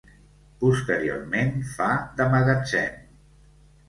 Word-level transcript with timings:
Posteriorment 0.61 1.53
fa 1.73 1.89
de 2.21 2.27
magatzem. 2.37 2.97